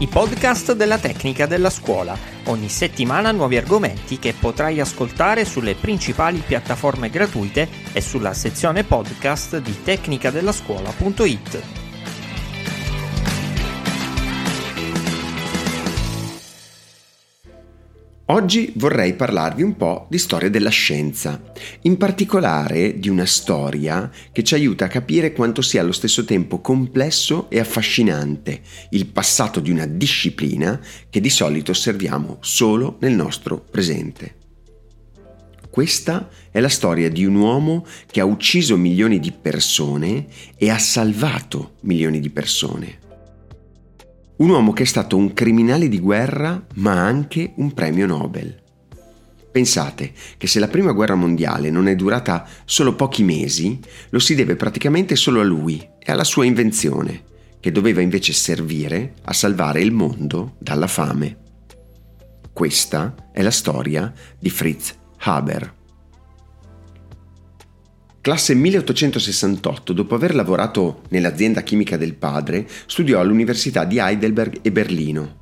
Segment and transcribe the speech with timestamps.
[0.00, 2.16] i podcast della tecnica della scuola.
[2.44, 9.58] Ogni settimana nuovi argomenti che potrai ascoltare sulle principali piattaforme gratuite e sulla sezione podcast
[9.58, 11.87] di tecnicadellascuola.it.
[18.30, 21.40] Oggi vorrei parlarvi un po' di storia della scienza,
[21.82, 26.60] in particolare di una storia che ci aiuta a capire quanto sia allo stesso tempo
[26.60, 33.64] complesso e affascinante il passato di una disciplina che di solito osserviamo solo nel nostro
[33.70, 34.34] presente.
[35.70, 40.26] Questa è la storia di un uomo che ha ucciso milioni di persone
[40.58, 43.06] e ha salvato milioni di persone.
[44.38, 48.56] Un uomo che è stato un criminale di guerra ma anche un premio Nobel.
[49.50, 53.80] Pensate che se la prima guerra mondiale non è durata solo pochi mesi,
[54.10, 57.24] lo si deve praticamente solo a lui e alla sua invenzione,
[57.58, 61.36] che doveva invece servire a salvare il mondo dalla fame.
[62.52, 65.77] Questa è la storia di Fritz Haber.
[68.28, 75.36] Classe 1868, dopo aver lavorato nell'azienda chimica del padre, studiò all'Università di Heidelberg e Berlino.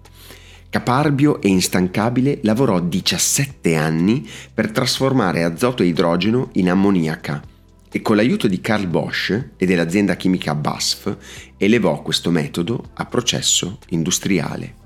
[0.71, 7.43] Caparbio e instancabile, lavorò 17 anni per trasformare azoto e idrogeno in ammoniaca
[7.91, 11.17] e con l'aiuto di Karl Bosch e dell'azienda chimica BASF
[11.57, 14.86] elevò questo metodo a processo industriale.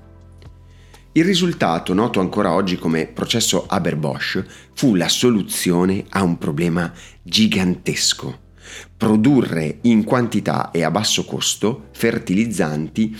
[1.13, 6.89] Il risultato, noto ancora oggi come processo Haber-Bosch, fu la soluzione a un problema
[7.21, 8.39] gigantesco.
[8.95, 13.13] Produrre in quantità e a basso costo fertilizzanti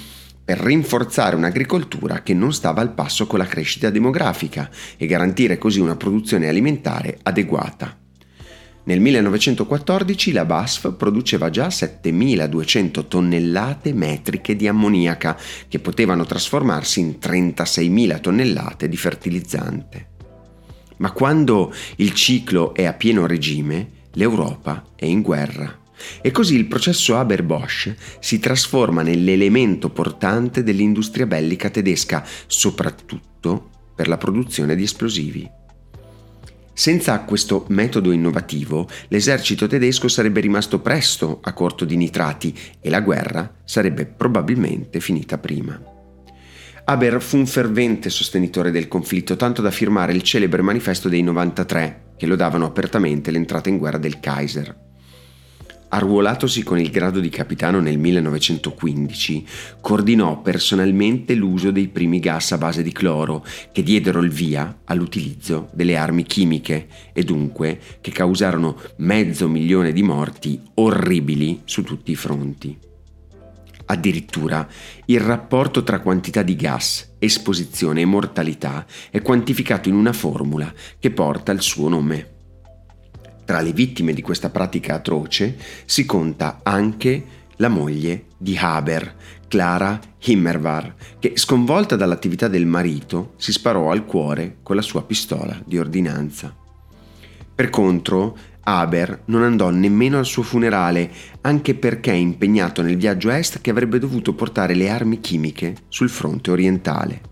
[0.45, 5.81] per rinforzare un'agricoltura che non stava al passo con la crescita demografica e garantire così
[5.81, 7.97] una produzione alimentare adeguata.
[8.83, 17.17] Nel 1914 la BASF produceva già 7200 tonnellate metriche di ammoniaca che potevano trasformarsi in
[17.21, 20.07] 36.000 tonnellate di fertilizzante.
[20.97, 25.79] Ma quando il ciclo è a pieno regime, l'Europa è in guerra.
[26.21, 34.17] E così il processo Haber-Bosch si trasforma nell'elemento portante dell'industria bellica tedesca, soprattutto per la
[34.17, 35.59] produzione di esplosivi.
[36.81, 43.01] Senza questo metodo innovativo, l'esercito tedesco sarebbe rimasto presto a corto di nitrati e la
[43.01, 45.79] guerra sarebbe probabilmente finita prima.
[46.85, 52.13] Haber fu un fervente sostenitore del conflitto, tanto da firmare il celebre manifesto dei 93,
[52.17, 54.90] che lodavano apertamente l'entrata in guerra del Kaiser.
[55.93, 59.45] Arruolatosi con il grado di capitano nel 1915,
[59.81, 65.69] coordinò personalmente l'uso dei primi gas a base di cloro che diedero il via all'utilizzo
[65.73, 72.15] delle armi chimiche e dunque che causarono mezzo milione di morti orribili su tutti i
[72.15, 72.77] fronti.
[73.87, 74.65] Addirittura
[75.07, 81.11] il rapporto tra quantità di gas, esposizione e mortalità è quantificato in una formula che
[81.11, 82.39] porta il suo nome.
[83.45, 89.15] Tra le vittime di questa pratica atroce si conta anche la moglie di Haber,
[89.47, 95.61] Clara Himmervar, che sconvolta dall'attività del marito si sparò al cuore con la sua pistola
[95.65, 96.55] di ordinanza.
[97.53, 103.61] Per contro, Haber non andò nemmeno al suo funerale, anche perché impegnato nel viaggio est
[103.61, 107.30] che avrebbe dovuto portare le armi chimiche sul fronte orientale.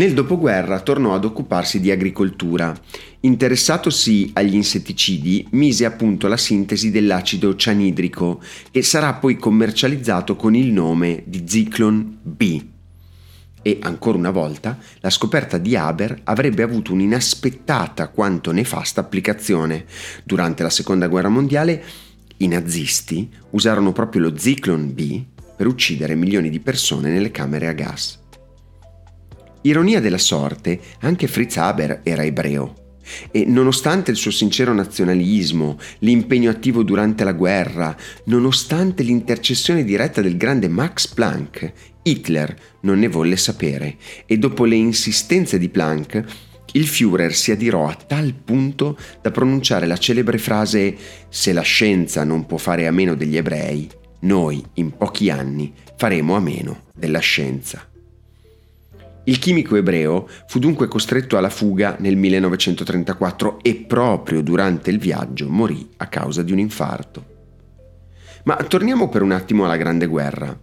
[0.00, 2.74] Nel dopoguerra tornò ad occuparsi di agricoltura.
[3.20, 8.40] Interessatosi agli insetticidi, mise a punto la sintesi dell'acido cianidrico,
[8.70, 12.64] che sarà poi commercializzato con il nome di Zyklon B.
[13.60, 19.84] E ancora una volta, la scoperta di Haber avrebbe avuto un'inaspettata quanto nefasta applicazione.
[20.24, 21.84] Durante la Seconda Guerra Mondiale,
[22.38, 25.22] i nazisti usarono proprio lo Zyklon B
[25.54, 28.19] per uccidere milioni di persone nelle camere a gas.
[29.62, 32.74] Ironia della sorte, anche Fritz Haber era ebreo.
[33.30, 40.36] E nonostante il suo sincero nazionalismo, l'impegno attivo durante la guerra, nonostante l'intercessione diretta del
[40.36, 43.96] grande Max Planck, Hitler non ne volle sapere
[44.26, 46.24] e dopo le insistenze di Planck,
[46.72, 50.96] il Führer si adirò a tal punto da pronunciare la celebre frase
[51.28, 53.90] Se la scienza non può fare a meno degli ebrei,
[54.20, 57.89] noi in pochi anni faremo a meno della scienza.
[59.30, 65.48] Il chimico ebreo fu dunque costretto alla fuga nel 1934 e proprio durante il viaggio
[65.48, 67.24] morì a causa di un infarto.
[68.42, 70.58] Ma torniamo per un attimo alla Grande Guerra.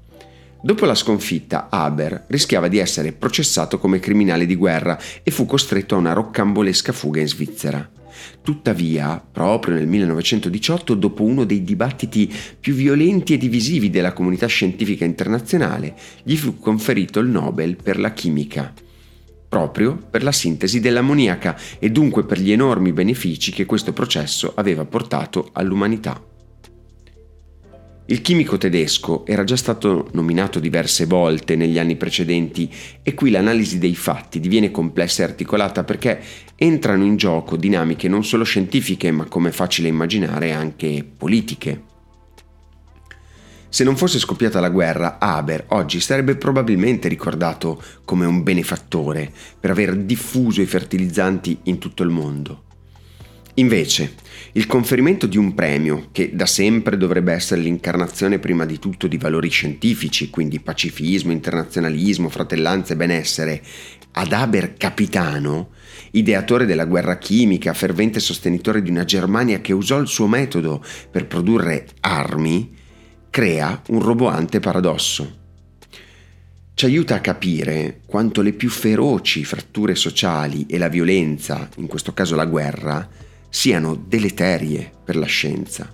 [0.62, 5.96] Dopo la sconfitta, Haber rischiava di essere processato come criminale di guerra e fu costretto
[5.96, 7.90] a una roccambolesca fuga in Svizzera.
[8.42, 15.06] Tuttavia, proprio nel 1918, dopo uno dei dibattiti più violenti e divisivi della comunità scientifica
[15.06, 18.74] internazionale, gli fu conferito il Nobel per la chimica
[19.50, 24.84] proprio per la sintesi dell'ammoniaca e dunque per gli enormi benefici che questo processo aveva
[24.84, 26.27] portato all'umanità.
[28.10, 32.72] Il chimico tedesco era già stato nominato diverse volte negli anni precedenti
[33.04, 36.22] e qui l'analisi dei fatti diviene complessa e articolata perché
[36.56, 41.84] entrano in gioco dinamiche non solo scientifiche ma come è facile immaginare anche politiche.
[43.68, 49.72] Se non fosse scoppiata la guerra, Haber oggi sarebbe probabilmente ricordato come un benefattore per
[49.72, 52.64] aver diffuso i fertilizzanti in tutto il mondo.
[53.56, 54.14] Invece,
[54.58, 59.20] il conferimento di un premio, che da sempre dovrebbe essere l'incarnazione prima di tutto di
[59.20, 63.62] valori scientifici, quindi pacifismo, internazionalismo, fratellanza e benessere,
[64.14, 65.70] ad Haber capitano,
[66.10, 71.28] ideatore della guerra chimica, fervente sostenitore di una Germania che usò il suo metodo per
[71.28, 72.76] produrre armi,
[73.30, 75.36] crea un roboante paradosso.
[76.74, 82.12] Ci aiuta a capire quanto le più feroci fratture sociali e la violenza, in questo
[82.14, 85.94] caso la guerra, siano deleterie per la scienza.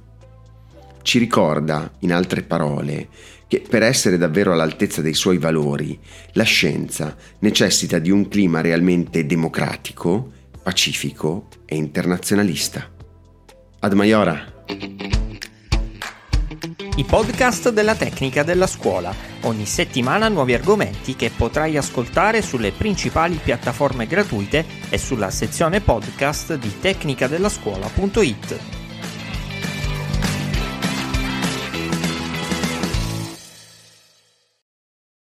[1.01, 3.09] Ci ricorda, in altre parole,
[3.47, 5.99] che per essere davvero all'altezza dei suoi valori,
[6.33, 10.31] la scienza necessita di un clima realmente democratico,
[10.63, 12.89] pacifico e internazionalista.
[13.79, 14.52] Ad Maiora!
[16.95, 19.11] I podcast della tecnica della scuola.
[19.45, 26.53] Ogni settimana nuovi argomenti che potrai ascoltare sulle principali piattaforme gratuite e sulla sezione podcast
[26.53, 28.82] di tecnicadellascuola.it.